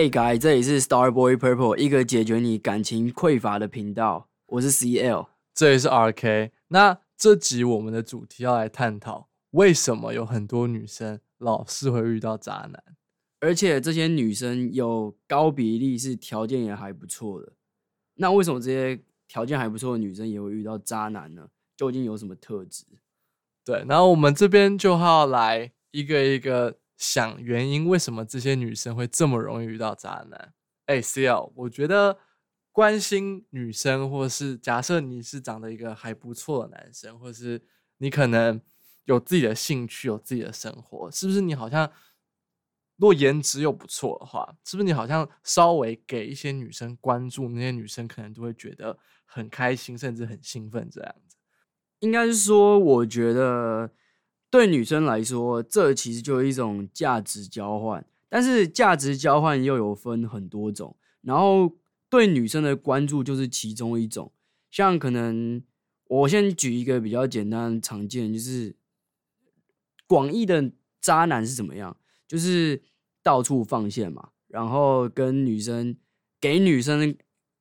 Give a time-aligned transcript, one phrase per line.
[0.00, 4.30] Hey guys，这里是 Starboy Purple，一个解决你感情匮乏的频道。
[4.46, 6.52] 我是 CL，这里是 RK。
[6.68, 12.82] 那这集我们的主题要来探讨，为什么有很多女生老是会遇到渣男，
[13.40, 17.52] 而且这些女生有高比例是条件也还不错的。
[18.14, 21.46] 那为什么这些条件还不错的女生也会遇到渣男呢？
[21.76, 22.86] 究竟有什么特质？
[23.66, 26.78] 对，然后我们这边就要来一个一个。
[27.00, 30.52] 想原因，为什么这些女生会这么容易遇到渣男？
[30.84, 32.18] 哎，CL，我觉得
[32.70, 37.62] 关心女生，或是假设你是长得一个还不错的男生，或是
[37.96, 38.60] 你可能
[39.04, 41.40] 有自己的兴趣，有自己的生活，是不是？
[41.40, 41.90] 你好像
[42.96, 44.84] 若颜值又不错的话，是不是？
[44.84, 51.38] 你好像稍微给一些女生关注，那些女生可能都会觉得很开心，甚至很兴奋这样子。
[52.00, 53.90] 应该是说，我觉得。
[54.50, 58.04] 对女生来说，这其实就是一种价值交换。
[58.28, 61.76] 但是价值交换又有分很多种，然后
[62.08, 64.32] 对女生的关注就是其中一种。
[64.70, 65.62] 像可能
[66.06, 68.76] 我先举一个比较简单常见，就是
[70.06, 71.96] 广义的渣男是怎么样？
[72.28, 72.80] 就是
[73.22, 75.96] 到处放线嘛，然后跟女生
[76.40, 77.16] 给女生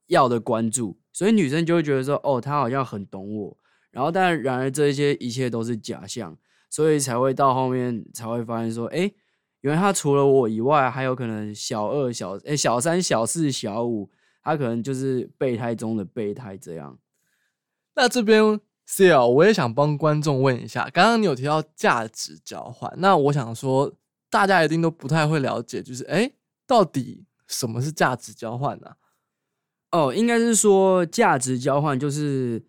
[0.05, 3.57] 要的关注，所以女生就会觉得说，哦，他好像很懂我。
[3.89, 6.37] 然后，但然而这些一切都是假象。
[6.69, 9.11] 所以才会到后面才会发现说，哎，
[9.61, 14.09] 原来他除了我以外，还有可能小二、小哎小三、小四、小五，
[14.43, 16.99] 他可能就是备胎中的备胎这样。
[17.95, 23.91] 那这边 C L，我也想帮观众问一下，刚刚你有提到价值交换，那我想说，
[24.29, 26.31] 大家一定都不太会了解，就是哎，
[26.67, 28.91] 到底什么是价值交换呢？
[29.91, 32.63] 哦，应该是说价值交换就是。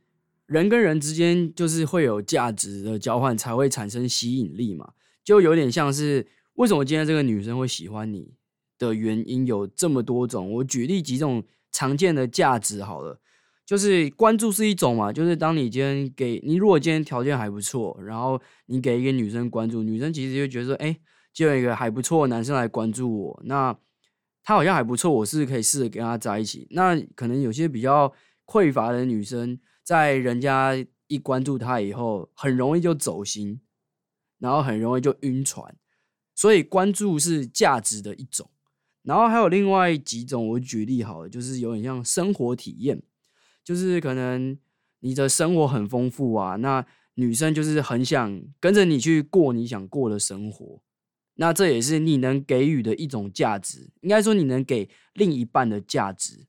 [0.51, 4.95] 人跟人之间就是会有价值的交换，才会产生吸引力嘛。
[5.23, 8.35] 就有点像是为什么今天这个女生会喜欢你
[8.77, 10.53] 的原因有这么多种。
[10.55, 13.21] 我举例几种常见的价值好了，
[13.65, 20.99] 就是关注是一种嘛，就是当你今天给你，如果今天条件还不错，然后你给一个女生关注，女生其实就觉得说，哎，
[21.33, 23.73] 就有一个还不错的男生来关注我，那
[24.43, 26.67] 他好像还不错，我是可以试着跟他在一起。
[26.71, 28.13] 那可能有些比较
[28.47, 29.57] 匮乏的女生。
[29.83, 30.75] 在人家
[31.09, 33.61] 一关注他以后，很容易就走心，
[34.39, 35.77] 然后很容易就晕船，
[36.35, 38.51] 所以关注是价值的一种。
[39.03, 43.03] 然后还有另外几种，我举例好了，就是有点像生活体验，
[43.65, 44.57] 就是可能
[45.01, 50.83] 你的生活很丰富啊，那女生就是很想跟着你去过你想过的生活，
[51.35, 56.47] 那这也是你能给予的一种价值，应该说你能给另一半的价值。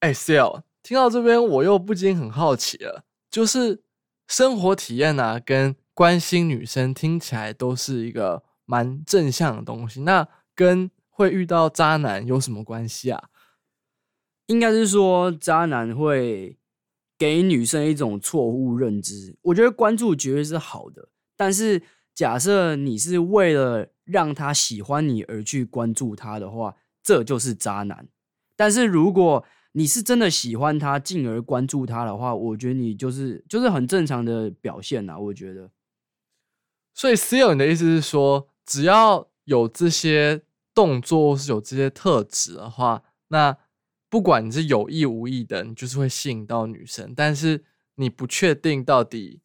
[0.00, 0.64] 哎，sell。
[0.84, 3.82] 听到这边，我又不禁很好奇了，就是
[4.28, 13.30] 生活体验啊，跟关心女生听起来都是一个蛮正向的东西，那跟会遇到渣男有什么关系啊？
[14.48, 16.58] 应该是说，渣男会
[17.16, 19.38] 给女生一种错误认知。
[19.40, 21.82] 我觉得关注绝对是好的，但是
[22.14, 28.06] 假设你是为了让他喜欢你而去关注他的话，这就是渣男。
[28.54, 29.42] 但是如果
[29.76, 35.18] 你是真的喜欢他，进而关注他的话，我觉得你就是就是很正常的表现呐。
[35.18, 35.68] 我觉得，
[36.94, 40.42] 所以 C 友，你的意思是说，只要有这些
[40.72, 43.58] 动作或是有这些特质的话，那
[44.08, 47.12] 不管你是有意无意的，你就是会吸引到女生。
[47.12, 47.64] 但是
[47.96, 49.42] 你不确定到底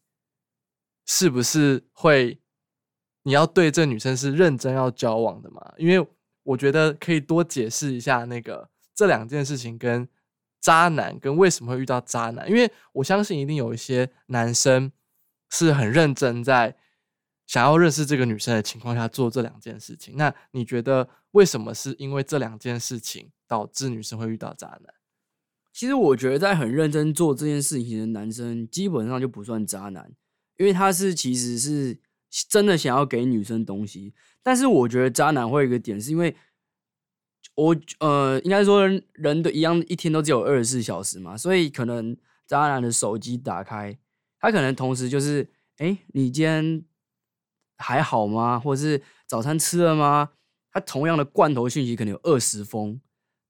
[1.07, 2.39] 是不是会，
[3.23, 5.73] 你要对这女生是认真要交往的嘛？
[5.79, 6.07] 因为
[6.43, 10.07] 我觉得可以多解释一下那个这两件事情跟。
[10.61, 12.49] 渣男跟为什么会遇到渣男？
[12.49, 14.91] 因为我相信一定有一些男生
[15.49, 16.75] 是很认真在
[17.47, 20.15] 想要认识这个女生的情况下做这两件事情。
[20.17, 24.93] 那你觉得为什么是因为这两件事情导致女生会遇到渣男？
[25.71, 30.11] 其实我觉得在很认真做这件事情的男生基本上就不算渣男，
[30.57, 31.97] 因为他是其实是
[32.49, 34.13] 真的想要给女生东西。
[34.43, 36.35] 但是我觉得渣男会有一个点是因为。
[37.59, 42.15] 我呃，应该说人的一样，一天都只有二十四小时嘛，所以可能
[42.47, 43.99] 渣男的手机打开，
[44.39, 46.85] 他可能同时就是，哎，你今天
[47.77, 48.57] 还好吗？
[48.57, 50.29] 或者是早餐吃了吗？
[50.71, 53.01] 他同样的罐头讯息可能有二十封。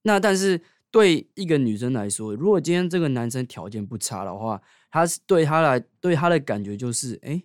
[0.02, 0.60] 那但是
[0.90, 4.60] 对一个女生来说，如果今天这个男生条件不差的话，
[4.90, 7.44] 他是对他来对他的感觉就是，哎，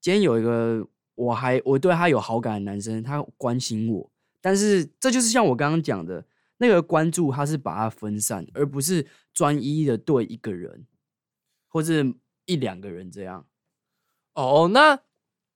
[0.00, 0.84] 今天有一个
[1.14, 4.10] 我还我对他有好感的男生，他关心我。
[4.40, 6.24] 但是这就是像我刚刚讲的
[6.58, 10.86] 那个关注，他是把它分散，而不是专一的对一个人，
[11.68, 12.14] 或是
[12.46, 13.46] 一两个人这样。
[14.34, 15.00] 哦，那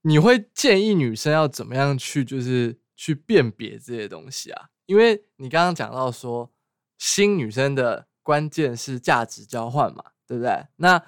[0.03, 4.69] 你会建议女生要怎么样去，就是去辨别这些东西啊？
[4.87, 6.53] 因为你刚刚讲到说，
[6.99, 10.67] 新女生的关键是价值交换嘛，对不对？
[10.77, 11.03] 那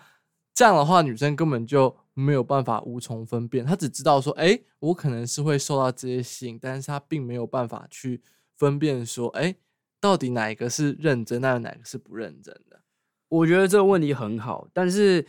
[0.54, 8.22] 这样的话，女生根本就没有办法无从分辨，她只知道说，哎，我可能是会受到这些吸引，但是她并没有办法去
[8.56, 9.54] 分辨说，哎，
[10.00, 12.80] 到底哪一个是认真，那哪个是不认真的？
[13.28, 15.26] 我觉得这个问题很好，但是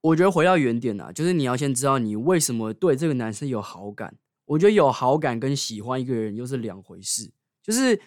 [0.00, 4.16] 我觉得回到原点啊，就是你要先知道你为什么对这个男生有好感。
[4.44, 7.32] 我觉得有好感跟喜欢一个人又是两回事。
[7.62, 7.98] 就是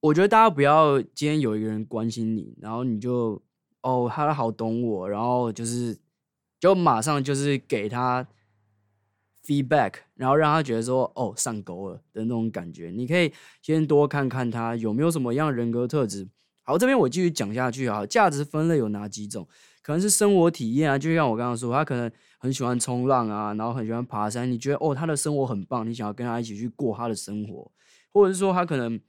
[0.00, 3.42] 我觉得大家不要今天有一个人关心你，然后你就
[3.82, 5.96] 哦他好懂我，然后就是
[6.58, 8.26] 就马上就是给他
[9.44, 12.90] feedback，然后让他觉得说哦上钩了的那种感觉。
[12.90, 13.32] 你可以
[13.62, 16.28] 先多看看他有没有什么样人格特质。
[16.62, 18.04] 好，这边我继续讲下去啊。
[18.04, 19.46] 价值分类有哪几种？
[19.82, 24.50] 可能是生活体验啊，就像我刚刚说，他可能很喜欢冲浪啊，然后很喜欢爬山。
[24.50, 27.70] 你觉得哦，他的生活很棒，你想要跟他一起去过他的生活，
[28.12, 29.00] 或者是说他可能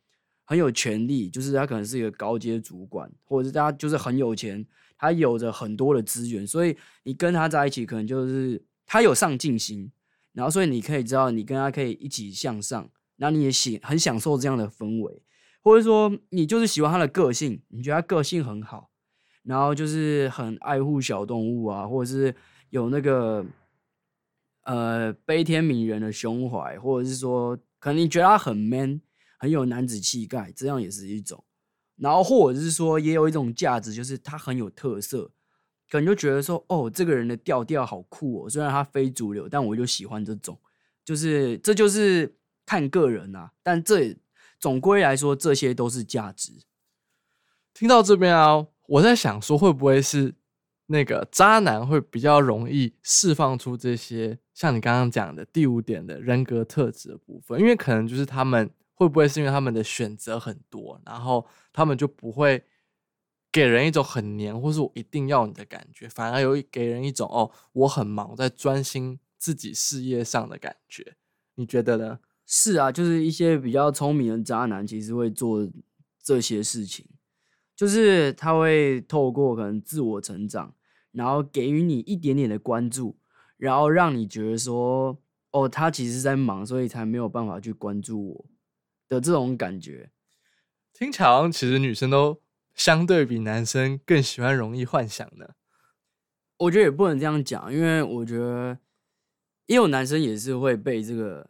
[0.46, 4.64] 很有权利，就是他可能是一个高阶主管，或者是他就是很有钱，
[4.98, 9.92] 他有着很多的资源，所以你跟他在一起，可能就是他有上进心，
[10.34, 15.22] 然后所以你可以知道，你跟他可以一起向上，那你也喜很享受这样的氛围。
[15.64, 18.90] 或者说你就是喜欢他的个性，你觉得他个性很好，
[19.44, 22.34] 然后就是很爱护小动物啊，或者是
[22.70, 23.46] 有那个
[24.64, 29.02] 呃悲天悯人的胸怀，或者是说可能你觉得他很 man，
[29.38, 31.44] 很有男子气概，这样也是一种。
[31.98, 35.32] 然后或者是说也有一种价值，就是他很有特色，
[35.90, 40.58] 可能就觉得说哦这个人的调调好酷哦，虽然他非主流，但我就喜欢这种。
[41.04, 42.36] 就是这就是
[42.66, 44.18] 看个人啊，但这。
[44.60, 46.52] 总归来说，这些都是价值。
[47.76, 50.34] 听到这边啊，我在想说，会不会是
[50.88, 57.60] 那个渣男会比较容易释放出这些，像你刚刚讲的第五点的人格特质的部分？
[57.60, 58.68] 因为可能就是他们
[58.98, 62.64] 会不会是因为他们的选择很多，然后他们就不会
[63.52, 71.16] 给人一种很黏，或是我一定要你的感觉，反而有给人一种哦，我很忙，在专心自己事业上的感觉。
[71.54, 72.20] 你觉得呢？
[72.48, 75.70] 是啊，就是一些比较聪明的渣男，其实会做
[76.24, 77.06] 这些事情，
[77.76, 80.74] 就是他会透过可能自我成长，
[81.12, 83.16] 然后给予你一点点的关注，
[83.58, 85.20] 然后让你觉得说，
[85.52, 88.46] 哦，他其实在忙，所以才没有办法去关注我
[89.08, 90.12] 的这种感觉。
[90.94, 92.42] 听起来其实女生都
[92.74, 95.56] 相对比男生更喜欢容易幻想的。
[96.58, 98.80] 我觉得也不能这样讲，因为我觉得
[99.68, 101.50] 也有男生也是会被这个。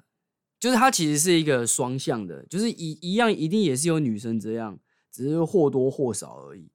[0.60, 4.80] 就是他其实是一个双向的，就是一一样一定也是有女生这样，
[5.12, 6.72] 只是或多或少而已。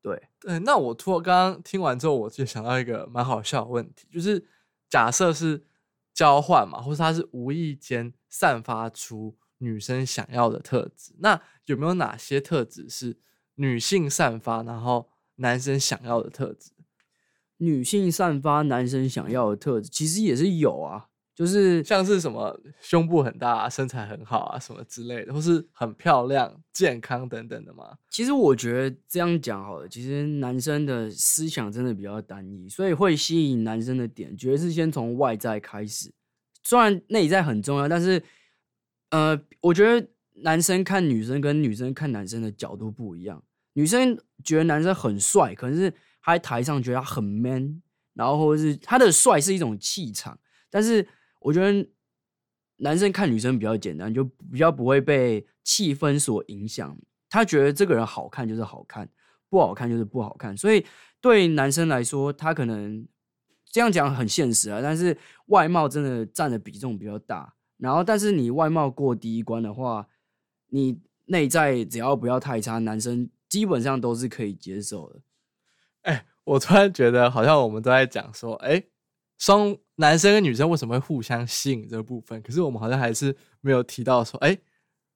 [0.00, 4.46] 对对，那我突然刚刚听完之后，我就想到一个蛮好笑的问题，就是
[4.88, 5.66] 假设是
[6.14, 13.18] 交换嘛，或者他是无意间散发出女生想要的特质，那有没有哪些特质是
[13.56, 16.72] 女性散发，然后男生想要的特质？
[17.58, 21.06] 女性散发男生想要的特质，其实也是有啊。
[21.34, 27.94] 就是像是什么胸部很大、身材很好啊，什么之类的，或是很漂亮、健康等等的嘛？
[28.10, 29.86] 其实我觉得这样讲好了。
[29.86, 36.10] 其实男生的思想真的比较单一，所以会吸引男生的点，绝对是先从外在开始。
[36.62, 38.22] 虽然内在很重要，但是
[39.10, 40.08] 呃，我觉得
[40.42, 43.42] 男生看女生跟女生看男生的角度不一样。
[43.72, 45.90] 女生觉得男生很帅，可能是
[46.22, 47.82] 他在台上觉得他很 man，
[48.14, 50.38] 然后或者是他的帅是一种气场，
[50.70, 51.06] 但是。
[51.38, 51.88] 我觉得
[52.78, 56.98] 男生看女生比较简单，就比较不会被气氛所影响。
[57.28, 59.08] 他觉得这个人好看就是好看，
[59.48, 60.56] 不好看就是不好看。
[60.56, 60.84] 所以
[61.20, 63.06] 对男生来说，他可能
[63.70, 64.80] 这样讲很现实啊。
[64.82, 65.16] 但是
[65.48, 67.54] 外貌真的占的比重比较大。
[67.78, 70.08] 然后，但是你外貌过第一关的话，
[70.68, 75.20] 你内在只要不要太差，男生基本上都是可以接受的。
[76.02, 78.84] 哎，我突然觉得好像我们都在讲说，哎。
[79.38, 82.40] 双男生跟女生为什么会互相吸引这个部分？
[82.40, 84.56] 可是我们好像还是没有提到说，哎，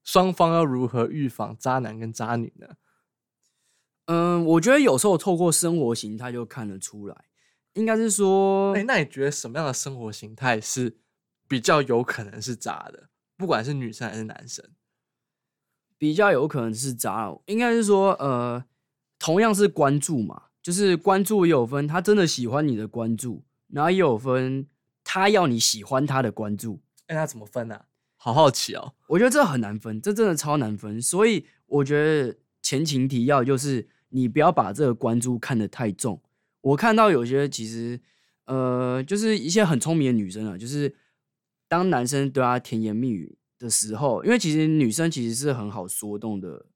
[0.05, 2.67] 双方要如何预防渣男跟渣女呢？
[4.05, 7.17] 嗯，我觉得有时候透过生活形态就看得出来，
[7.73, 10.99] 应该是说，哎，那你觉得什么样的生活形态是
[11.51, 13.09] 比较有可能是渣的？
[13.37, 14.65] 不管是女生还是男生，
[15.99, 18.65] 比较有可能是渣，应该是说，呃，
[19.19, 23.43] 同样是关注嘛，就是关注也有分，他真的喜欢你的关注。
[23.67, 24.69] 然后也有分，
[25.03, 27.81] 他要你喜欢他的关注，哎，他怎么分呢？
[28.15, 28.95] 好好奇哦。
[29.09, 31.03] 我觉得这很难分，这真的超难分。
[31.03, 36.23] 所以我觉得前情提要就是，你不要把这个关注看得太重。
[36.61, 38.01] 我看到有些其实，
[38.45, 40.95] 呃，就是一些很聪明的女生啊，就是
[41.71, 46.67] 当男生对她甜言蜜语的时候，因为其实女生其实是很好说动的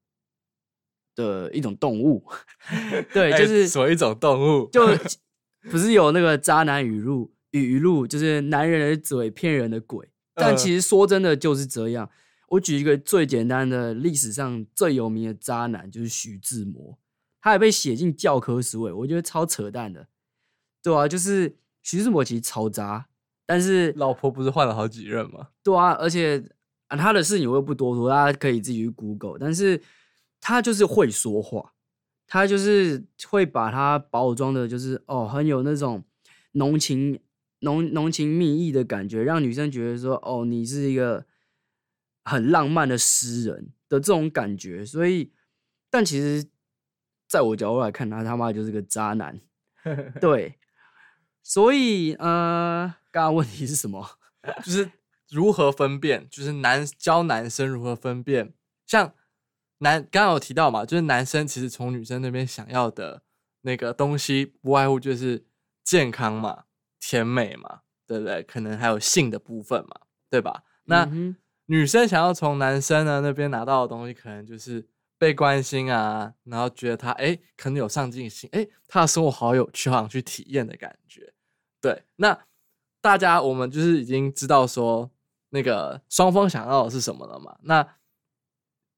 [1.13, 2.25] 的一种动物，
[3.11, 4.69] 对，哎就是什么一种动物？
[4.71, 4.87] 就
[5.69, 10.07] 不是有那个渣男语录语录，就是男人的嘴骗人的鬼。
[10.33, 12.09] 但嗯其实说真的就是这样。
[12.49, 16.97] 我举一个最简单的历史上最有名的渣男，就是徐志摩，
[17.41, 20.07] 他也被写进教科书诶，我觉得超扯淡的。
[20.83, 23.07] 对啊，就是徐志摩其实超渣，
[23.45, 25.49] 但是老婆不是换了好几任吗？
[25.63, 26.43] 对啊，而且
[26.87, 29.37] 啊，他的事情我又不多说，大家可以自己去 Google。
[29.39, 29.81] 但是
[30.41, 31.73] 他就是会说话，
[32.27, 36.03] 他就是会把他包装的，就是哦，很有那种
[36.53, 37.19] 浓情
[37.59, 41.25] 浓浓情蜜意的感觉，让女生觉得说哦，你是一个
[42.23, 44.85] 很浪漫的诗人的这种感觉。
[44.85, 45.31] 所以，
[45.89, 46.45] 但其实
[47.27, 49.39] 在我角度来看，他他妈就是个渣男。
[50.19, 50.57] 对，
[51.43, 54.05] 所以呃，刚刚问题是什么？
[54.61, 54.91] 就是
[55.29, 58.53] 如何分辨，就是男教男生如何分辨，
[58.85, 59.13] 像
[59.77, 63.23] 男刚刚有提到嘛，就是男生其实从女生那边想要的
[63.61, 65.45] 那个东西，不外乎就是
[65.81, 66.65] 健康嘛、
[66.99, 68.43] 甜美嘛，对不对？
[68.43, 70.63] 可能还有性的部分嘛，对吧？
[70.83, 81.33] 那、嗯女生想要从男生呢那边拿到的东西，可能就是被关心啊，然后觉得他哎可能有上进心，哎他的生活好有趣，好想去体验的感觉。
[81.81, 82.37] 对，那
[83.05, 85.11] 大家我们就是已经知道说
[85.49, 87.55] 那个双方想要的是什么了嘛？
[87.61, 87.87] 那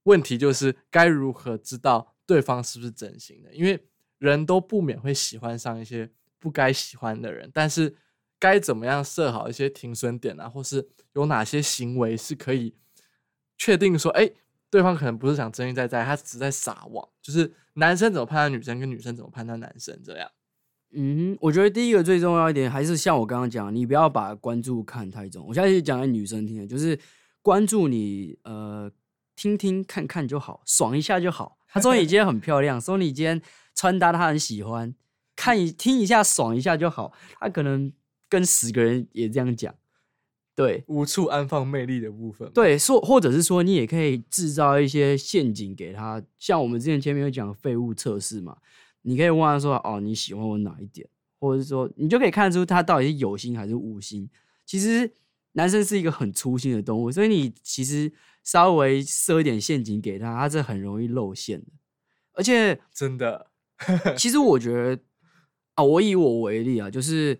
[0.03, 3.53] 问题就是该如何知道对方是不是真心的？
[3.53, 3.85] 因为
[4.17, 6.09] 人都不免会喜欢上一些
[6.39, 7.97] 不该喜欢的人，但是
[8.39, 12.73] 该怎么样设好一些停损点啊，或是有哪些行为是可以
[13.57, 14.31] 确定说，哎，
[14.69, 17.05] 对方可能不是想真心在在，他只在撒网。
[17.21, 20.31] 就是男生怎么判断女生，跟女生怎么判断男生这样。
[20.94, 25.46] 嗯，我觉得第一个最重要一点还是像我刚刚讲，你不要把关注看太重。
[25.48, 26.98] 我现在是讲给女生听的，就是
[27.41, 28.89] 关注你呃
[29.36, 31.58] 听听看看就好，爽一下就好。
[31.67, 33.41] 他说你今天很漂亮， 说你今天
[33.75, 34.96] 穿搭她很喜欢，
[35.36, 37.12] 看一听一下爽一下就好。
[37.39, 37.91] 她可能
[38.29, 39.75] 跟十个人也这样讲，
[40.56, 42.51] 对无处安放魅力的部分嘛。
[42.56, 48.58] 对，说或者是说你也可以制造一些陷阱给她，像我们之前前面有讲废物测试嘛，
[49.07, 51.07] 你可以问他说哦你喜欢我哪一点，
[51.39, 54.29] 或者是说你就可以看出他到底是有心还是无心。
[54.65, 55.09] 其实
[55.53, 58.11] 男生是一个很粗心的动物，所以你其实
[58.43, 61.67] 稍微设一点陷阱给他，他是很容易露馅的。
[62.33, 63.49] 而且真的，
[64.17, 65.01] 其实我觉得
[65.75, 67.39] 啊，我以我为例啊，就是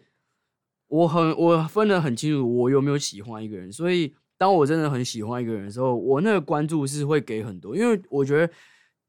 [0.88, 3.71] 我很我分得很清楚，我有没有喜欢一个人。
[3.71, 8.53] 所以当我真的很喜欢一个人的时候，我那个关注是会给很多，因为我觉得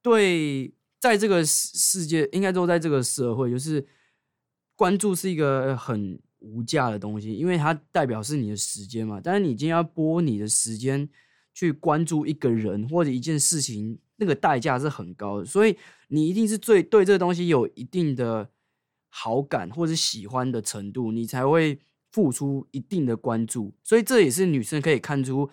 [0.03, 3.87] 对在这个世世界，应该说在这个社会，就是
[4.75, 9.21] 关注是一个很无价的东西，因为它代表是你的时间嘛。
[9.23, 11.09] 但是你今天要拨你的时间
[11.55, 15.77] 去关注一个人或者一件事情，那个代价是很高的，所以
[16.09, 18.51] 你一定是最对这个东西有一定的
[19.09, 21.79] 好感或者喜欢的程度，你才会
[22.11, 23.75] 付出一定的关注。
[23.83, 25.49] 所以这也是女生可以看出，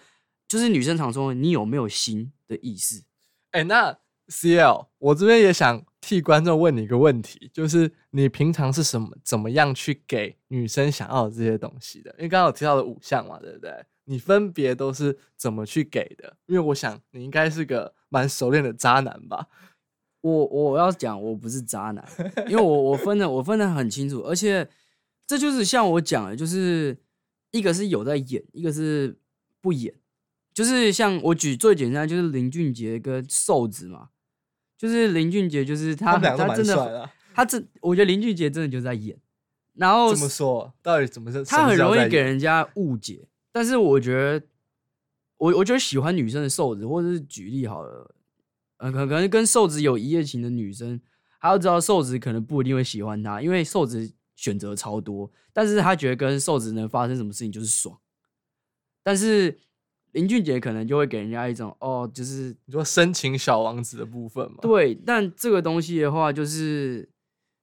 [0.48, 3.04] 就是女生常说你有没有心的意思。
[3.52, 12.12] 哎、那 CL，我这边也想替观众问你一个问题，就是你平常是什么怎么样去给女生想要的这些东西的？
[12.18, 13.72] 因为刚刚有提到的五项嘛，对不对？
[14.06, 16.38] 你分别都是怎么去给的？
[16.46, 19.48] 因为我想你应该是个蛮熟练的渣男吧？
[20.22, 22.04] 我我要讲，我不是渣男，
[22.48, 24.68] 因为我我分的我分的很清楚，而且
[25.28, 26.98] 这就是像我讲的，就是
[27.52, 29.18] 一个是有在演，一个是
[29.62, 29.94] 不演。
[30.54, 34.10] 就是像我举最简单，就是林俊杰跟瘦子嘛，
[34.78, 37.10] 就是林俊杰，就是他他真的。
[37.34, 39.20] 他真，我觉得林俊杰真的就在演，
[39.74, 40.74] 然后怎么说？
[40.82, 41.44] 到底怎么是？
[41.44, 43.28] 他很容易给人家误解。
[43.52, 44.46] 但是我觉得，
[45.36, 48.16] 我我觉得喜欢女生的瘦子，或者是举例好了，
[48.78, 51.02] 呃，可可能跟瘦子有一夜情的女生，
[51.40, 58.00] 还要知道瘦子可能不一定会喜欢他，因为瘦子选择超多，但是他觉得跟瘦子能发生什么事情就是爽。
[59.04, 59.60] 但是
[60.16, 64.60] 林俊杰可能就会给人家一种哦，就是你说深情小王子的部分嘛？
[64.62, 67.08] 对，但这个东西的话，就是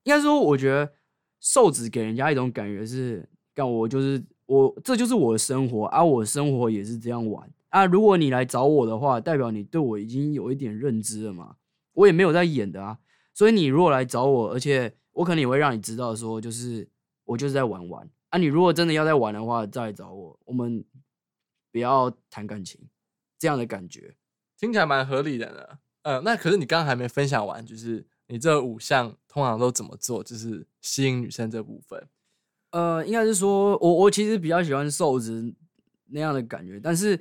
[0.04, 0.92] 应该说，我觉得
[1.40, 7.86] 瘦子给人家一种感觉是，干我就是我，这就是我的生活啊，我的生活也是这样玩啊。
[7.86, 11.56] 如果你来找我的话，代表你对我已经有一点认知了嘛，
[11.94, 12.98] 我也没有在演的啊。
[13.32, 16.86] 所以你如果来找我，而且我可能也会让你知道说，就是
[17.24, 18.36] 我就是在玩玩啊。
[18.36, 20.84] 你如果真的要在玩的话，再来找我，我们
[21.72, 22.88] 不要谈感情，
[23.38, 24.14] 这样的感觉。
[24.56, 25.78] 听起来蛮合理的呢。
[26.02, 32.08] 呃，那可是你刚刚还没分享完，就是你这五项通常都怎么做，就是吸引女生这部分。
[32.70, 35.54] 呃，应该是说，我我其实比较喜欢瘦子
[36.06, 36.78] 那样的感觉。
[36.80, 37.18] 但是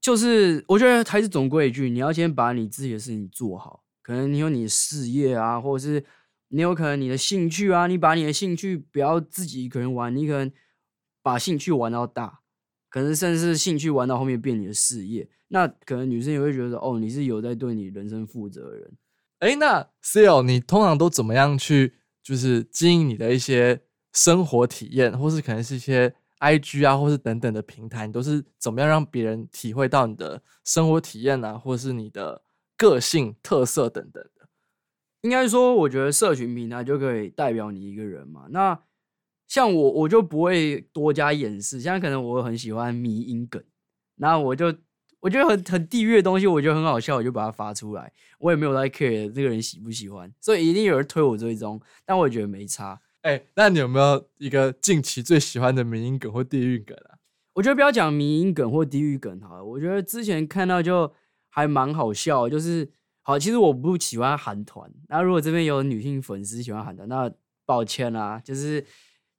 [0.00, 3.84] 就是我觉得还是总归一句，你要先把你自己的事情做好。
[4.02, 6.04] 可能你有你的事业啊，或者是
[6.48, 10.50] 你有可能你的兴趣啊，你把你的兴趣不要自己一个人玩，你可能
[11.22, 12.40] 把兴趣玩到大，
[12.90, 15.26] 可能甚至兴趣玩到后面变你的事业。
[15.48, 18.92] 那可能女生也会觉得哦，你是有在对你人生负责的人。
[19.38, 23.80] 哎，那 C L，你通常都怎么样去就是经营你的一些
[24.12, 32.42] 生活体验，或是可能是一些 I G 啊，或是等等的平台，你都是怎么样让别人体会到你的生活体验啊，或是你的
[32.76, 34.48] 个性特色等等的？
[35.22, 38.46] 应该说，我觉得社群平台就可以代表你一个人嘛。
[38.50, 38.78] 那
[39.50, 41.80] 像我，我就不会多加掩饰。
[41.80, 43.62] 现在可能我很喜欢迷音梗，
[44.14, 44.74] 那我就。
[45.22, 48.10] 我觉得很很地狱的东西，我觉得很好笑，我就把它发出来。
[48.38, 52.98] 我也没有在 care 这个人喜不喜欢，所以一定有人推我追踪，但我也觉得没差。
[53.20, 57.20] 哎，那你有没有一个近期最喜欢的迷音梗或地狱梗啊？
[57.52, 59.62] 我觉得不要讲迷音梗或地狱梗好了。
[59.62, 61.12] 我觉得之前看到就
[61.50, 62.90] 还蛮好笑，就是
[63.20, 64.90] 好，其实我不喜欢韩团。
[65.08, 67.30] 那如果这边有女性粉丝喜欢韩团，那
[67.66, 68.82] 抱歉啦，就是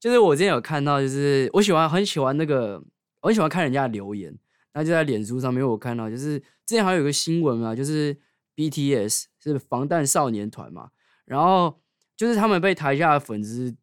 [0.01, 2.83] 就是我之前有看到，就是我喜欢很喜欢那个，
[3.21, 4.35] 我很喜欢看人家的留言。
[4.73, 8.17] 那就在脸书上面，我看到就是之前好像有个新闻嘛，就是
[8.55, 10.89] BTS 是防弹少年团嘛，
[11.25, 11.79] 然后
[12.17, 13.75] 就是他们被台下的粉丝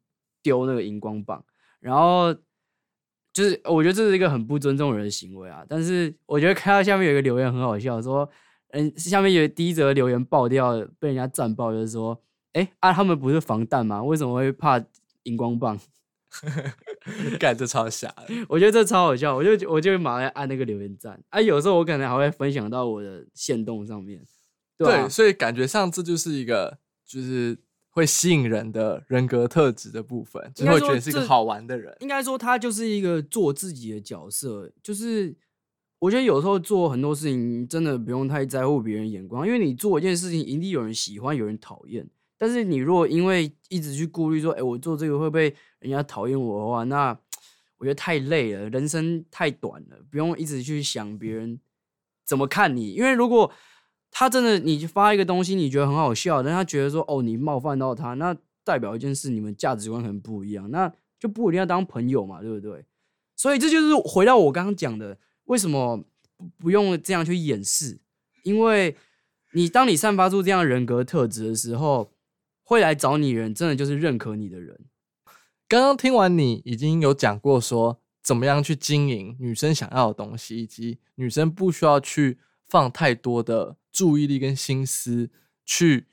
[0.43, 1.45] 丢那个荧光棒，
[1.79, 2.33] 然后
[3.31, 5.63] 就是我觉得这是一个很不尊重人的行为啊。
[5.69, 8.29] 但是我觉得看到下面有一个留言很好笑，说
[8.71, 12.19] 嗯，下面有第一则留言爆掉，被人家赞爆，就是说，
[12.53, 14.03] 哎啊，他们不是防弹吗？
[14.03, 14.83] 为什么会怕
[15.23, 15.79] 荧光棒？
[17.39, 24.21] 干这超傻的， 我觉得这超好笑，我就我就马上按那个留言赞啊，有时候我可能还会分享到我的线动上面，
[24.77, 27.57] 对，所以感觉上这就是一个就是
[27.89, 31.95] 会吸引人的人格特质的部分，就会觉得是一个好玩的人。
[31.99, 35.35] 应该说他就是一个做自己的角色，就是
[35.97, 42.07] 我觉得有时候做很多事情真的不用太在乎别人眼光，因为你做一件事情一定有人喜欢，有人讨厌。
[42.39, 47.09] 但是你如果因为一直去顾虑说，哎，我做这个会不会人家讨厌我的话，那
[47.77, 51.59] 我觉得太累了，人生太短了，不用一直去想别人
[52.25, 52.93] 怎么看你。
[52.93, 53.51] 因为如果
[54.09, 62.85] 他真的你发一个东西，你觉得很好笑，但他觉得说，哦，你冒犯到他，那代表一件事，你们价值观很不一样，那就不一定要当朋友嘛，对不对？
[63.35, 66.05] 所以这就是回到我刚刚讲的，为什么
[66.57, 67.99] 不用这样去掩饰？
[68.43, 68.95] 因为
[69.53, 72.13] 你当你散发出这样人格特质的时候。
[72.69, 74.79] 会来找你人，真的就是认可你的人。
[75.67, 85.31] 刚刚听完你已经有讲过，说怎么样去经营女生想要的东西，以及女生不需要去放太多的注意力跟心思
[85.65, 86.05] 去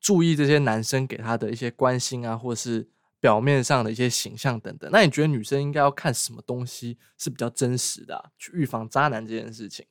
[0.00, 2.88] 注意这些男生给她的一些关心啊，或是
[3.20, 4.88] 表面上的一些形象等等。
[4.90, 9.84] 那你觉得女生应该要看什么东西是比较真实的，去预防渣男这件事情？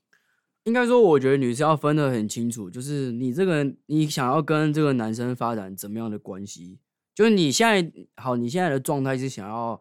[0.68, 6.78] 应该说，我觉得女生要分得很清楚，就是你这个你想要跟这个男生发展怎么样的关系，
[7.16, 9.80] 就是你现在好，你现在的状态是想要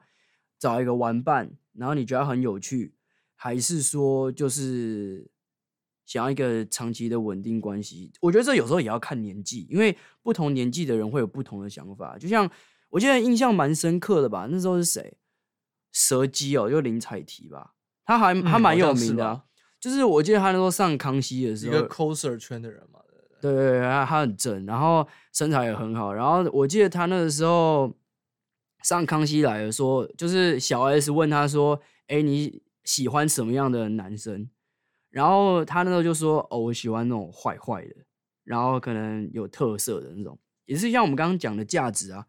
[0.61, 2.95] 找一个玩伴，然后你觉得很有趣，
[3.35, 5.29] 还是说就是
[6.07, 8.13] 想要一个长期的稳定关系？
[8.21, 12.17] 我觉得这有时候也要看年纪，因为不同年纪的人会有不同的想法。
[12.17, 12.49] 就像
[12.91, 15.17] 我现在印象蛮深刻的吧，那时候是谁？
[15.91, 19.43] 蛇姬哦，就林采缇吧，她还他蛮有名的。
[19.87, 22.99] 就是我记得他那时候上康熙的时候，一个 coser 圈的人嘛，
[23.41, 26.13] 对对对，他他很正，然后身材也很好。
[26.13, 27.95] 然后我记得他那个时候
[28.83, 34.51] 上康熙来了，说就是小 S 问他说：“哎，你喜欢什么样的男生？”
[35.09, 37.95] 然后他那时候就说：“哦，我喜欢那种坏坏的，
[38.43, 42.27] 然后可能有特色的那种，也是像我们刚刚讲的价值啊，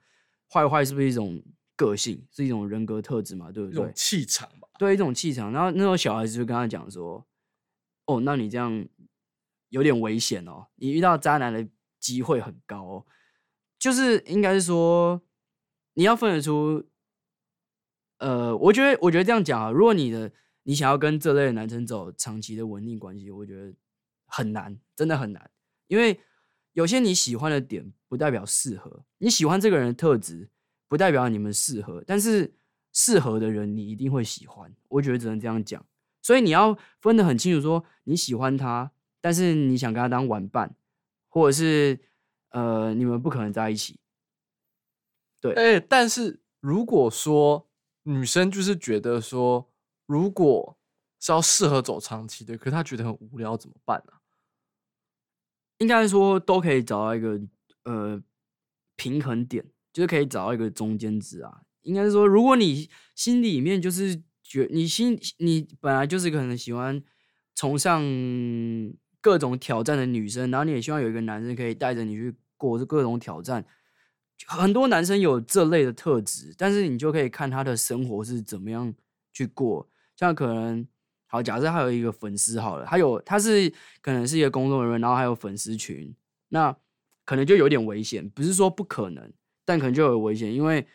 [0.54, 1.42] 坏坏是不是一种
[1.76, 3.52] 个性，是一种人格特质嘛？
[3.52, 3.92] 对不对？
[3.96, 5.52] 气场吧，对，一种气场。
[5.52, 7.26] 然后那时候小孩子就跟他讲说。
[8.08, 8.86] 哦，那你这样
[9.70, 10.68] 有点危险哦。
[10.76, 11.68] 你遇到渣男的
[12.00, 13.06] 机会很高哦。
[13.78, 15.22] 就是应该是说，
[15.94, 16.84] 你要分得出，
[18.18, 20.32] 呃，我觉得，我觉得这样讲啊，如果你的
[20.64, 23.72] 你想要跟这类男生走长期的稳定关系，我觉得
[24.26, 25.52] 很难，真的很难。
[25.86, 26.20] 因为
[26.74, 30.50] 有些你喜欢的点不代表适合，你喜欢这个人的特质
[30.88, 32.56] 不代表你们适合，但是
[32.92, 34.76] 适合的人你一定会喜欢。
[34.88, 35.86] 我觉得只能这样讲。
[36.28, 40.76] 所以你要分得很清楚，说你喜欢他，但是你想跟他当玩伴，
[41.30, 41.98] 或者是
[42.50, 43.98] 呃，你们不可能在一起。
[45.40, 47.70] 对，哎，但是如果说
[48.04, 49.72] 女生就是觉得说，
[50.06, 50.78] 如果
[51.18, 54.12] 是要适合走长期的，可是她觉得很无聊，怎么办呢？
[55.78, 57.40] 应该说都可以找到一个
[57.86, 58.22] 呃
[58.98, 61.62] 平衡点，就是可以找到一个中间值啊。
[61.84, 64.22] 应该是说，如果你心里面就是。
[64.48, 67.04] 觉你心你本来就是可能喜欢
[67.56, 68.02] 崇尚
[69.20, 73.66] 各种挑战的女生，然后你也希望有一个男生可以带着你去过各种挑战。
[74.46, 78.94] 很多男生有这类的特质，但是你就可以看他的生活是怎么样
[79.34, 79.90] 去过。
[80.16, 80.88] 像可能
[81.26, 86.16] 好，假设他有一个粉丝好了，他有他是可能是一个工作人员，然后还有粉丝群，
[86.50, 86.74] 那
[87.26, 88.30] 可能就有点危险。
[88.30, 89.34] 不是说不可能，
[89.66, 90.88] 但可能就有危险，因为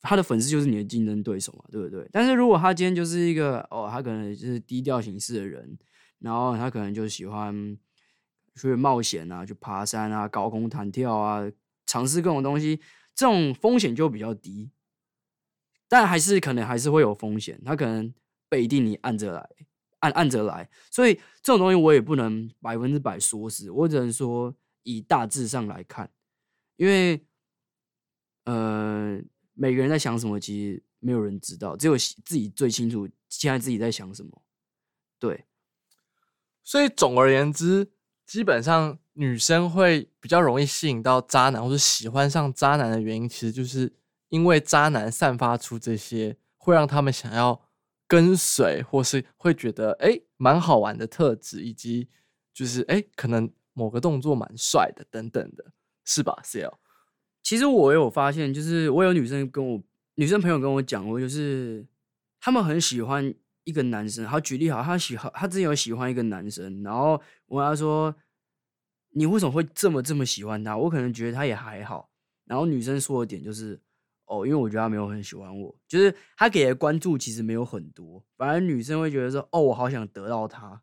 [0.00, 2.08] 他的粉丝就是你的竞争对手嘛，对不对？
[2.12, 5.78] 但是如果他今天就是一个哦，他可能就是低调行事的人，
[6.18, 7.76] 然后他可能就喜欢
[8.54, 11.50] 去冒险啊，去爬山啊，高空弹跳啊。
[11.86, 12.78] 尝试各种东西，
[13.14, 14.70] 这种风险就比较低，
[15.88, 17.58] 但还是可能还是会有风险。
[17.64, 18.12] 他可能
[18.46, 19.48] 背定你按着来，
[20.00, 26.10] 按按着来，所以这种东西我也不能百分之百说死，我只能说以大致上来看，
[26.76, 27.24] 因为
[28.44, 29.18] 呃
[29.58, 34.42] 每个人在想什么，其实没有人知道，只有自己最清楚现在自己在想什么。
[35.18, 35.44] 对，
[36.62, 37.90] 所以总而言之，
[38.24, 38.98] 基本上。
[39.20, 43.92] 女生会比较容易吸引到渣男，或者喜欢上渣男的原因，其实就是
[44.28, 47.60] 因为渣男散发出这些会让他们想要
[48.06, 52.08] 跟随，或是会觉得哎蛮好玩的特质，以及
[52.54, 55.72] 就是哎可能某个动作蛮帅的等等的，
[56.04, 56.78] 是吧？C L，
[57.48, 59.82] 其实我有发现，就是我有女生跟我
[60.16, 61.82] 女生朋友跟我讲过，就是
[62.38, 63.34] 他们很喜欢
[63.64, 64.26] 一个男生。
[64.26, 68.14] 好，举例好，他喜欢他之前有喜欢一个男生，然后我跟他说。
[69.12, 70.76] 你为什么会这么这么喜欢他？
[70.76, 72.10] 我可能觉得他也还好。
[72.44, 73.80] 然后女生说的点就是，
[74.26, 78.22] 哦，因为我觉得他没有很喜欢我，就是他给的关注其实没有很多。
[78.36, 80.82] 反而女生会觉得说，哦，我好想得到他。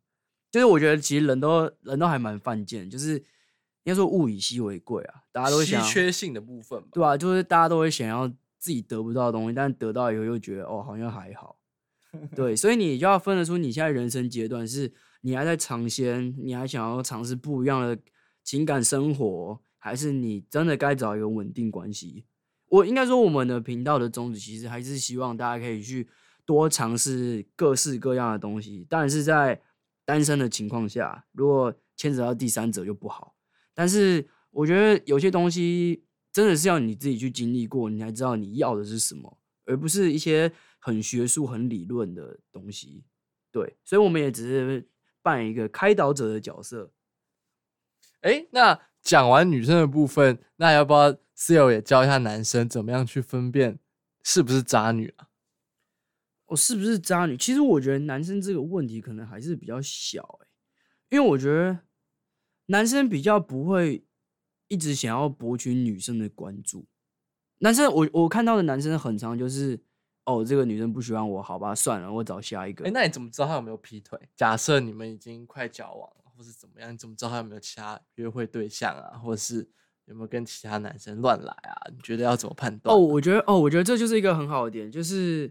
[0.51, 3.23] 就是我觉得其实人都人都还蛮犯贱，就是
[3.85, 7.17] 应该说物以稀为贵啊，大家都会想缺性的部分，对啊？
[7.17, 8.27] 就是大家都会想要
[8.59, 11.57] 自己得不到的东西，但得到以后又觉得，哦，好像还好。
[12.35, 17.97] 对，所以你就要分得出你现在人生阶段是你还在尝鲜，你还想要尝试不一样的。
[18.43, 22.27] 情感生活，还是你真的该找一个稳定关系？
[22.69, 26.07] 我应该说，我们的频道的宗旨其实还是希望大家可以去
[26.45, 28.85] 多尝试各式各样的东西。
[28.87, 29.59] 但是在
[30.05, 33.34] 单身的情况下，如果牵扯到第三者就不好。
[33.75, 43.03] 但是我觉得有些东西真的是要你自己去经历过，你才知道你要的是什么，而不是一些很学术、很理论的东西。
[43.51, 44.89] 对，所以我们也只是
[45.21, 46.91] 扮演一个开导者的角色。
[48.21, 53.79] 哎，那讲完女生的部分，那要不要 C L 也教一下男生怎么样去分辨
[54.23, 55.27] 是不是渣女啊？
[56.47, 57.37] 我是不是渣女？
[57.37, 60.47] 其实我觉得男生这个问题可能还是比较小哎，
[61.09, 61.79] 因为我觉得
[62.67, 64.03] 男生比较不会
[64.67, 66.85] 一直想要博取女生的关注。
[67.59, 69.79] 男生，我我看到的男生很常就是，
[70.25, 72.85] 哦，这个女生不喜欢我，好吧，算了，我找下一个。
[72.85, 74.19] 哎，那你怎么知道他有没有劈腿？
[74.35, 76.15] 假设你们已经快交往了。
[76.37, 76.91] 或是怎么样？
[76.91, 79.17] 你怎么知道他有没有其他约会对象啊？
[79.19, 79.65] 或者是
[80.03, 81.87] 有没有跟其他男生乱来啊？
[81.89, 82.93] 你觉得要怎么判断？
[82.93, 85.49] 哦，我觉得哦，我觉得这就是一个很好的点，就是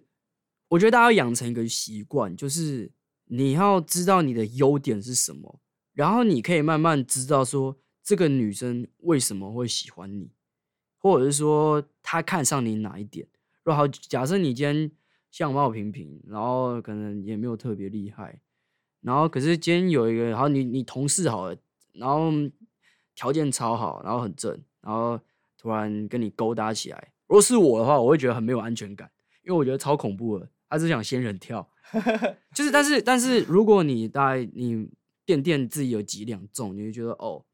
[0.68, 2.92] 我觉得大家要养成一个习惯，就是
[3.24, 5.59] 你要知道你的优点是什么，
[5.95, 10.31] 然后你可以慢慢知道说这个女生为什么会喜欢你，
[10.99, 13.27] 或者是说她看上你哪一点。
[13.63, 14.91] 若好，假设你今天
[15.31, 18.41] 相貌平平，然后可能也没有特别厉害。
[19.01, 21.57] 然后，可是今天有一个，然后你你同事好了，
[21.93, 22.31] 然后
[23.15, 25.19] 条件超好，然后很正，然后
[25.57, 27.13] 突然跟你勾搭起来。
[27.27, 29.11] 如果是我的话，我会觉得很没有安全感，
[29.45, 30.49] 因为我觉得超恐怖的。
[30.69, 31.69] 他只想仙人跳，
[32.53, 34.89] 就是，但是，但是如果你大概你
[35.25, 37.45] 垫垫自己有几两重，你就觉得哦，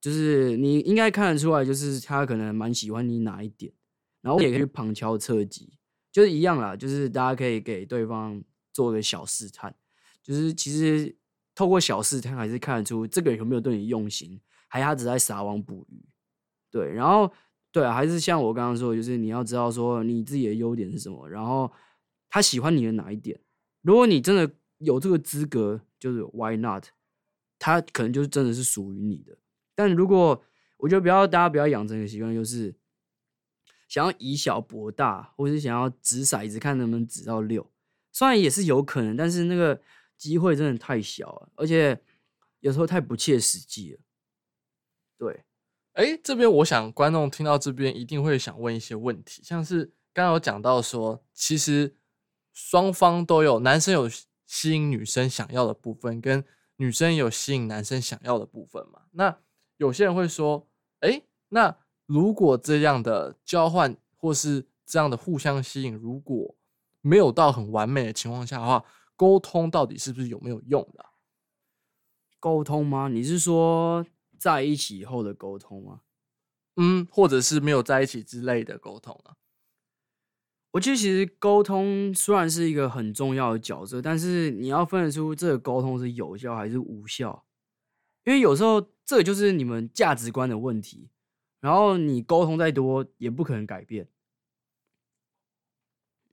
[0.00, 3.72] 就是你应该看得出来，就是他可能蛮喜欢你哪一点，
[4.20, 5.78] 然后也可以旁敲侧击，
[6.10, 9.74] 就是一样啦，就是大家可以给对方做个小试探。
[10.22, 11.16] 就是其实
[11.54, 16.04] 透过小试探还是看得出这个人有没有对你用心，还是他只在撒网捕鱼。
[16.70, 17.32] 对，然后
[17.72, 21.72] 对，还是像我刚刚说，就是你要知道说你自己的优点是什么，然后
[22.28, 23.40] 他喜欢你的哪一点。
[23.80, 26.86] 如果你真的有这个资格，就是 Why not？
[27.58, 29.36] 他可能就是真的是属于你的。
[29.74, 30.42] 但如果
[30.76, 32.74] 我觉得不要大家不要养成一个习惯，就是
[33.88, 37.70] 想要以小博大，或是想要掷骰子看能不能掷到六，
[38.12, 39.80] 虽然也是有可能，但是那个。
[40.18, 41.96] 机会真的太小了，而且
[42.58, 44.00] 有时候太不切实际了。
[45.16, 45.44] 对，
[45.92, 51.94] 哎，这边我想观众听到这边一定会想问一些问题，像是刚刚有讲到说，其实
[52.52, 54.10] 双方都有，男生有
[54.48, 56.42] 吸引女生想要的部分，跟
[56.76, 59.02] 女生有吸引男生想要的部分嘛？
[59.12, 59.38] 那
[59.76, 60.66] 有些人会说，
[61.00, 66.56] 哎，那如果这样的交换或是这样的互相吸引，如果
[67.02, 68.84] 没有到很完美的情况下的话，
[69.14, 71.10] 沟通到底是不是有没有用的啊？
[72.40, 73.08] 沟通吗？
[73.08, 74.06] 你是说
[74.38, 76.00] 在一起以后的沟通吗？
[76.76, 79.36] 嗯，或者是没有在一起之类的沟通啊？
[80.70, 87.44] 我觉得其实沟通虽然是一个很重要的角色，但是你要分得出这个沟通是有效还是无效，
[88.24, 91.08] 因为有时候这个就是你们价值观的问题，
[91.60, 94.08] 然后你沟通再多也不可能改变。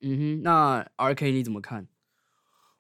[0.02, 1.88] 嗯哼，那 R K 你怎么看？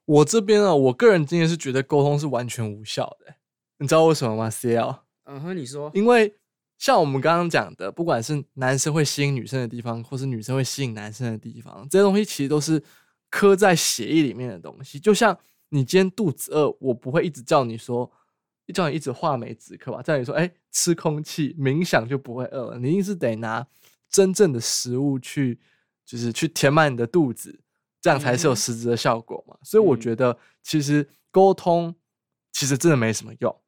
[0.03, 3.35] 我这边啊，我个人今天是觉得沟通是完全无效的。
[3.77, 6.35] 你知道为什么吗？C L，嗯哼，你说，因为
[6.77, 12.81] 像我们刚刚讲的，不管是男生会吸引女生的地方，或是女生会吸引男生的地方，这些东西其实都是
[13.29, 14.99] 刻在血液里面的东西。
[14.99, 15.37] 就像
[15.69, 18.11] 你今天肚子饿，我不会一直叫你说，
[18.73, 20.01] 叫你一直画眉止渴吧？
[20.01, 22.77] 叫你说，哎，吃空气、冥想就不会饿了。
[22.77, 23.65] 你一定是得拿
[24.09, 25.59] 真正的食物去，
[26.05, 27.61] 就是去填满你的肚子，
[28.01, 29.57] 这样才是有嗯实质的效果嘛。
[29.63, 31.95] 所以我嗯觉得，其实沟通
[32.51, 33.61] 其实真的没什么用，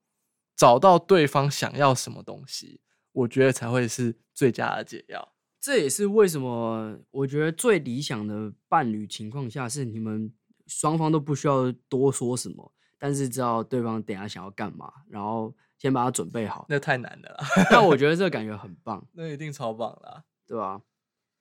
[0.56, 2.82] 找到对方想要什么东西。
[3.18, 5.34] 我觉得才会是最佳的解药。
[5.60, 10.32] 这也是为什么我觉得最理想的伴侣情况下是你们
[10.68, 16.66] 双方都不需要多说什么，但是知道对方等下想要干嘛，然后先把它准备好。
[16.70, 20.24] 那太难了啦，但我觉得这个 感觉很棒，那一定超棒啦。
[20.46, 20.82] 对吧？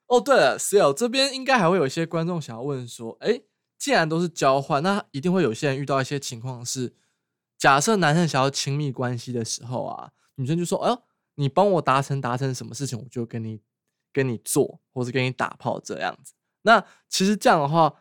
[0.08, 3.42] 哦，对了 c l 这边应该还会有一些观众想要问说，哎，
[3.78, 6.94] 既然都是交换，那一定会有些人遇到一些情况是，
[7.56, 11.02] 假设男生想要亲密关系的时候啊，女生就说，哎呦，
[11.36, 13.60] 你帮我达成达成什么事情，我就跟你
[14.12, 16.34] 跟你做，或是跟你打炮这样子。
[16.62, 17.94] 那其实这样的话，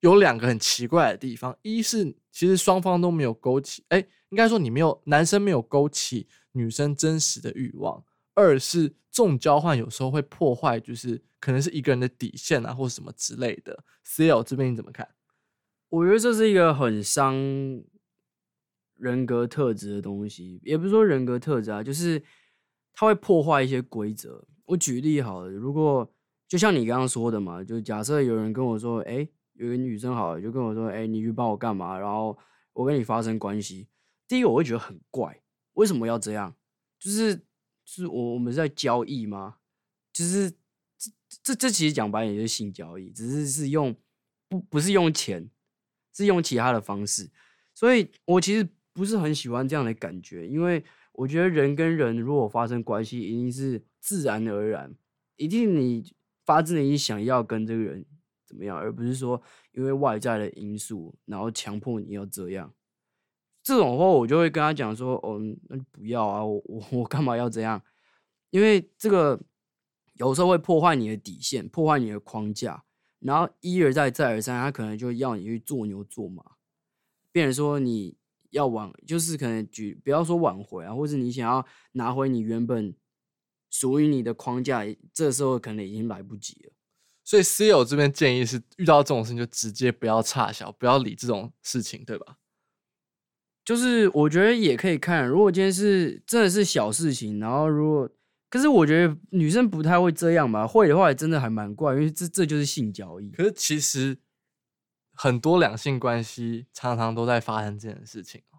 [0.00, 8.04] 有两个很奇怪的地方，一是其实双方都没有勾起，哎，应该说你没有男生没有勾起女生真实的欲望。
[8.34, 13.84] 二是这种交换有时候会破坏，就是可能是一个人的底线啊，或什么之类的。
[14.04, 15.08] C L 这边你怎么看？
[15.90, 17.34] 我觉得这是一个很伤
[18.94, 22.22] 人格特质的东西，也不是说人格特质啊，就是
[22.94, 24.44] 它会破坏一些规则。
[24.66, 26.10] 我举例好了，如果
[26.48, 31.98] 就像你刚刚说的嘛，就假设有人跟我说，哎、有个女生好了，就跟我说，哎、你去帮我干嘛？
[31.98, 32.36] 然后
[32.72, 33.88] 我跟你发生关系，
[34.28, 35.42] 第一个我会觉得很怪，
[35.74, 36.54] 为什么要这样？
[36.98, 37.42] 就是就
[37.84, 39.56] 是我我们是在交易吗？
[40.12, 41.10] 就是这
[41.42, 43.94] 这这其实讲白点就是性交易，只是是用
[44.48, 45.50] 不不是用钱，
[46.14, 47.30] 是用其他的方式。
[47.74, 54.94] 所以我其实不是很喜欢这样的感觉，因为我觉得人跟人如果发生关系，一定是自然而然，
[55.36, 58.04] 一定你发自内心想要跟这个人
[58.46, 59.40] 怎么样，而不是说
[59.72, 62.72] 因为外在的因素，然后强迫你要这样。
[63.62, 67.80] 这种话我就会跟他讲说，哦，那就不要啊，我我我干嘛要这样？
[68.50, 69.40] 因为这个
[70.14, 72.82] 有时候会破坏你的底线，破坏你的框架，
[73.20, 76.42] 然后一而再再而三，他可能就要你去做牛做马，
[77.30, 78.16] 变成说你
[78.52, 82.94] 要挽，就是可能举不要说挽回啊，或者你想要拿回你原本
[83.70, 86.72] 属于你的框架，这时候可能已经来不及了。
[87.24, 92.36] 所以 C L 这边建议是，遇到这种事情就直接不要差小，不要理这种事情，对吧？
[93.64, 98.10] 就是我觉得也可以看，如果今天是真的是小事情，然后如果，
[98.50, 103.30] 可是我觉得女生不太会这样吧，会的话也真的还蛮怪，因为这这就是性交易。
[103.30, 104.18] 可是其实
[105.22, 108.58] 很多两性关系常常都在发生这件事情哦。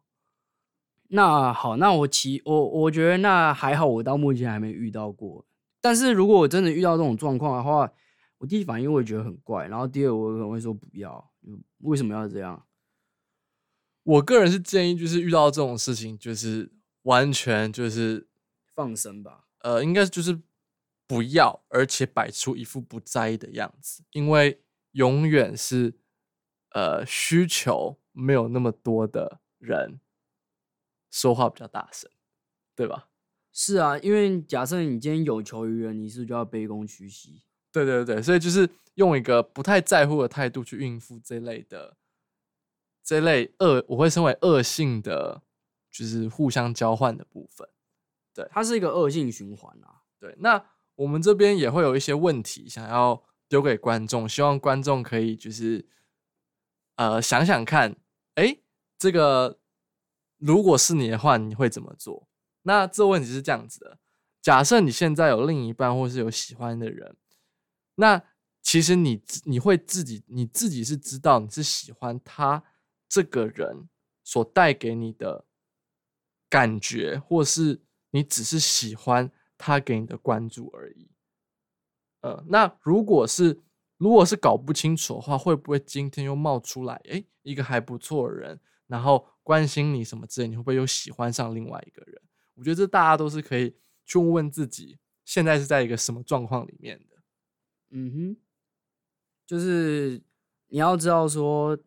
[1.09, 5.45] 那好，那我其我我觉得那还好，我到目前还没遇到过。
[5.81, 7.91] 但是如果我真的遇到这种状况的话，
[8.37, 12.65] 我第一反应会觉得很怪，然后第二我可能会说不要，嗯为什么要这样？
[14.03, 16.71] 我个人是建议，就是遇到这种事情，就是
[17.01, 18.29] 完全就是
[18.73, 19.47] 放生吧。
[19.59, 20.39] 呃，应该就是
[21.05, 24.61] 不要，而且摆出一副不在意的样子，因为
[24.93, 25.95] 永远是
[26.73, 29.99] 呃需求没有那么多的人
[31.09, 32.11] 说话比较大声，
[32.75, 33.07] 对吧？
[33.51, 37.43] 是啊，因为假设你今天有求于人，你是不是就要卑躬屈膝？
[37.71, 41.95] 对对对，所以就是用一个不太在乎的态度去应付这类的
[43.03, 45.43] 这类恶，我会称为恶性的，
[45.91, 47.69] 就是互相交换的部分。
[48.33, 50.01] 对它是一个恶性循环啊。
[50.19, 50.63] 对，那
[50.95, 55.85] 我们这边也会有一些问题想要丢给观众，希望观众可以就是
[56.95, 57.95] 呃想想看，
[58.35, 58.57] 哎，
[58.97, 59.59] 这个
[60.37, 62.27] 如果是你的话，你会怎么做？
[62.63, 63.99] 那这问题是这样子的：
[64.41, 67.17] 假设你现在有另一半，或是有喜欢的人，
[67.95, 68.23] 那
[68.61, 72.63] 其实你你会自己你自己是知道你是喜欢他
[73.09, 73.89] 这个人
[74.23, 75.45] 所带给你的
[76.49, 81.09] 感觉，或是你只是喜欢他给你的关注而已。
[82.21, 83.62] 呃，那如果是
[84.03, 92.21] 如果是搞不清楚的话，会不会今天又冒出来，诶，一个还不错的人，然后关心你什么之类，你会不会又喜欢上另外一个人？
[92.55, 93.73] 我觉得这大家都是可以
[94.05, 97.15] 去问问自己，现在是在一个什么状况里面的。
[97.91, 98.37] 嗯哼，
[99.47, 100.21] 就是
[100.67, 101.77] 你要知道说，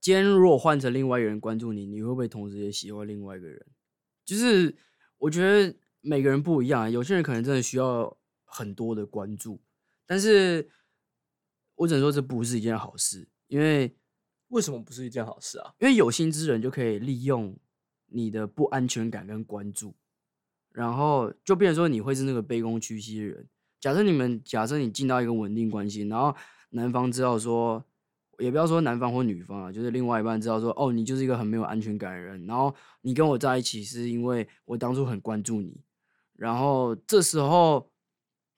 [0.00, 3.64] 今天如果换成另外一个人关注你，你会不会同时也喜欢另外一个人？
[4.24, 4.76] 就是
[5.18, 9.62] 我觉得每个人不一样，有些人可能真的需要很多的关注，
[10.04, 10.68] 但是
[11.80, 13.96] 我只能说这不是一件好事，因为
[14.48, 15.72] 为什么不是一件好事啊？
[15.78, 17.56] 因为有心之人就可以利用
[18.06, 19.94] 你的不安全感跟关注，
[20.72, 23.48] 然后就变成说你会是那个卑躬屈膝的人。
[23.80, 26.36] 假设你们假设你进到一个稳定关系，然后
[26.68, 27.82] 男方知道说，
[28.38, 35.80] 也不要说男方或女方啊，就是另外一半知道说，哦，你就是一个很没有安全感的人，然后你跟我在一起是因为我当初很关注你，
[36.34, 37.90] 然后这时候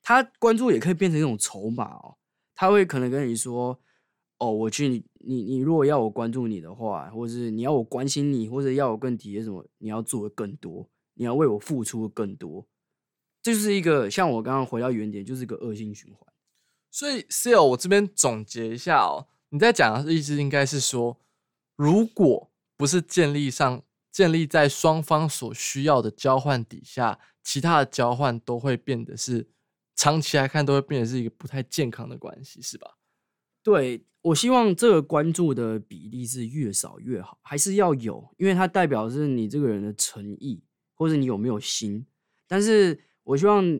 [0.02, 2.16] 他关注也可以变成一种筹码哦，
[2.62, 3.76] 他会可能跟你说，
[4.38, 12.64] 哦，我去你你你如果要我关注你的话，或者是你要我关心你，或者要我更体贴什么，你要做的更多，你要为我付出更多。
[13.42, 16.32] 这就是一个像我刚刚回到原点，就是一个恶性循环。
[16.88, 21.18] 所以 s e l 我这边总结一下哦，你在讲的意思应该是说，
[21.74, 29.48] 如果不是建立上建立在双方所需要的交换底下，其他的交换都会变得是
[30.02, 32.96] 长期来看都会变成是一个不太健康的关系，是吧？
[33.62, 42.06] 对我希望这个关注的比例是越少越好，还是要有，因为它代表是你这个人的诚意，或者你有没有心，
[42.46, 42.98] 但是。
[43.24, 43.78] 我希望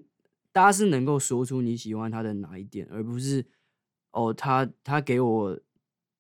[0.53, 3.45] 大家是能够说出你喜欢他的哪一点，而不是
[4.13, 5.59] 哦，他他给我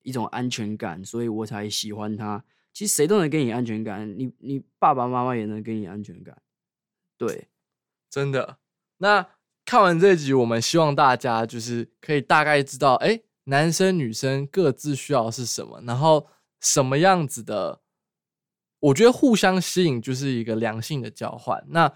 [0.02, 2.44] 一种安全感，所以我才喜欢他。
[2.72, 6.42] 其实谁都能给你安全感，你你爸爸妈妈也能给你安全感。
[7.16, 7.46] 对，
[8.10, 8.58] 真的。
[8.98, 9.24] 那
[9.64, 16.27] 看完这集，我们希望大家就是可以大概知道，哎，男生女生各自需要是什么，然后
[16.61, 17.81] 什么样子的，
[18.81, 21.64] 我觉得互相吸引就是一个良性的交换。
[21.68, 21.92] 那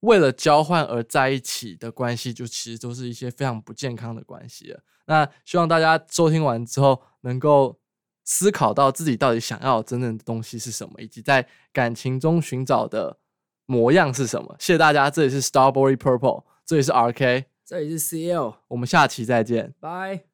[0.00, 4.74] 为了交换而在一起的关系，就其实都是一些非常不健康的关系。
[5.06, 7.78] 那希望大家收听完之后，能够
[8.24, 13.18] 思考到自己到底想要真正的东西是什么，以及在感情中寻找的
[13.66, 14.56] 模样是什么。
[14.58, 20.29] 谢谢大家，这里是 Starboy Purple，这里是 RK，这里是 CL，我们下期再见，拜。